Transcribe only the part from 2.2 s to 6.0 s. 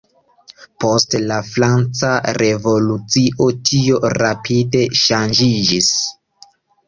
Revolucio tio rapide ŝanĝiĝis.